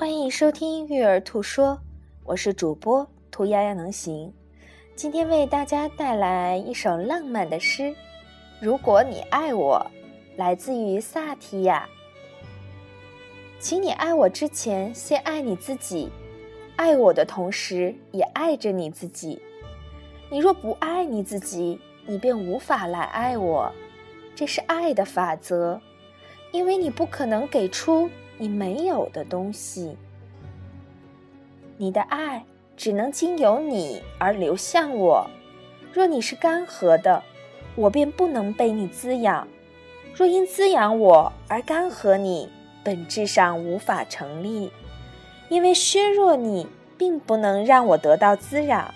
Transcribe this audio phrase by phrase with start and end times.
[0.00, 1.74] 欢迎收听《育儿兔说》，
[2.24, 4.32] 我是主播兔丫丫能行。
[4.96, 7.82] 今天为大家带来一首浪漫的诗，
[8.62, 9.86] 《如果你爱我》，
[10.38, 11.86] 来自于萨提亚。
[13.58, 16.08] 请你爱我之前，先爱你自己。
[16.76, 19.38] 爱我的同时，也爱着你自己。
[20.30, 23.70] 你若不爱你自己，你便无法来爱我。
[24.34, 25.78] 这是爱的法则，
[26.52, 28.08] 因为你不可能给出
[28.40, 29.96] 你没有的东西。
[31.76, 32.44] 你的爱。
[32.76, 35.28] 只能经由你而流向我。
[35.92, 37.22] 若你是干涸的，
[37.76, 39.46] 我便不能被你滋养；
[40.14, 42.48] 若因滋养我而干涸你，
[42.82, 44.72] 本质上无法成立。
[45.50, 46.66] 因为削弱你，
[46.96, 48.94] 并不能让我得到滋养。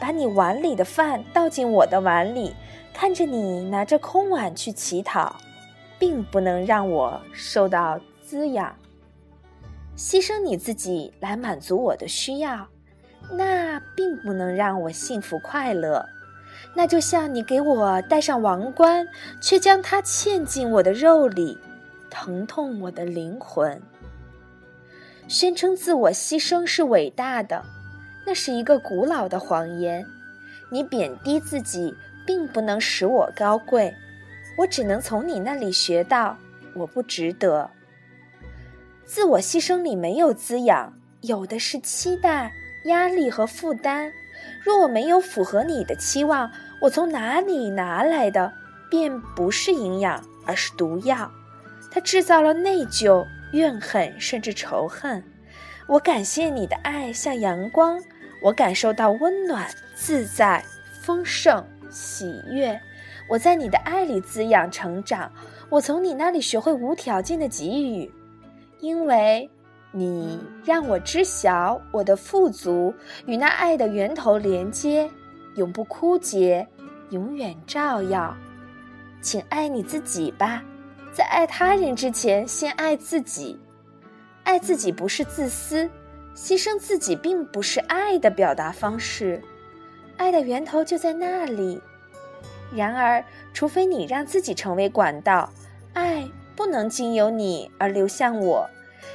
[0.00, 2.54] 把你碗里的饭倒进我的碗里，
[2.94, 5.36] 看着你拿着空碗去乞讨，
[5.98, 8.72] 并不能让我受到滋养。
[9.96, 12.64] 牺牲你自己来满足我的需要。
[13.32, 16.04] 那并不能让我幸福快乐，
[16.74, 19.06] 那就像你给我戴上王冠，
[19.42, 21.58] 却将它嵌进我的肉里，
[22.08, 23.82] 疼痛我的灵魂。
[25.26, 27.64] 宣称自我牺牲是伟大的，
[28.24, 30.06] 那是一个古老的谎言。
[30.70, 31.94] 你贬低自己，
[32.24, 33.92] 并不能使我高贵，
[34.56, 36.36] 我只能从你那里学到，
[36.74, 37.68] 我不值得。
[39.12, 42.52] 自我牺牲里没有滋养，有的是期待。
[42.84, 44.12] 压力和负担，
[44.62, 46.48] 若我没有符合你的期望，
[46.80, 48.52] 我从哪里拿来的，
[48.88, 51.28] 便不是营养，而是毒药。
[51.90, 55.24] 它制造了内疚、怨恨，甚至仇恨。
[55.88, 58.00] 我感谢你的爱像阳光，
[58.40, 60.64] 我感受到温暖、自在、
[61.02, 62.80] 丰盛、喜悦。
[63.28, 65.32] 我在你的爱里滋养成长，
[65.68, 68.10] 我从你那里学会无条件的给予，
[68.80, 69.48] 因为。
[69.92, 72.94] 你让我知晓我的富足
[73.26, 75.10] 与那爱的源头连接，
[75.56, 76.64] 永不枯竭，
[77.08, 78.32] 永远照耀。
[79.20, 80.62] 请爱你自己吧，
[81.12, 83.58] 在爱他人之前，先爱自己。
[84.44, 85.90] 爱自己不是自私，
[86.36, 89.42] 牺牲自己并不是爱的表达方式。
[90.16, 91.82] 爱的源头就在那里。
[92.72, 95.52] 然而，除非你让自己成为管道，
[95.94, 96.24] 爱
[96.56, 98.68] 不能经由你而流向我。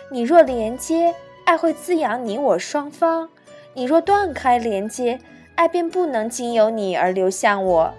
[0.10, 1.14] 你若连接，
[1.46, 3.28] 爱会滋养你我双方；
[3.74, 5.20] 你若断开连接，
[5.56, 7.94] 爱便不能经由你而流向我。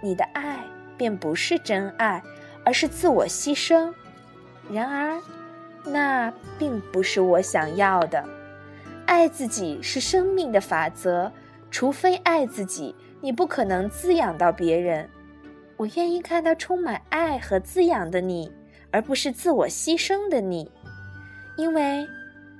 [0.00, 0.60] 你的爱
[0.96, 2.22] 便不是真爱，
[2.64, 3.92] 而是自我牺牲。
[4.70, 5.20] 然而，
[5.84, 8.24] 那并不是我想要的。
[9.06, 11.30] 爱自己是生命的法则，
[11.70, 15.08] 除非爱自己，你不可能滋养到别人。
[15.76, 18.52] 我愿意看到充满爱和滋养的你，
[18.92, 20.70] 而不是自我牺牲的你。
[21.56, 22.06] 因为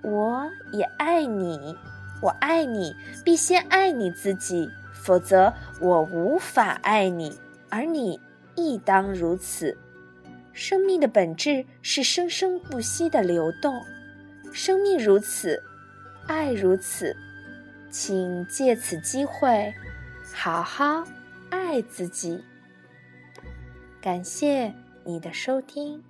[0.02, 1.76] 我也爱你，
[2.20, 2.94] 我爱你，
[3.24, 7.38] 必先爱你自己，否则我无法爱你，
[7.70, 8.20] 而你
[8.54, 9.76] 亦当如此。
[10.52, 13.74] 生命的本质是生生不息的流动，
[14.52, 15.62] 生命如此，
[16.26, 17.16] 爱如此，
[17.90, 19.72] 请借此机会
[20.34, 21.02] 好好
[21.48, 22.44] 爱自己。
[24.02, 24.70] 感谢
[25.04, 26.02] 你的收听。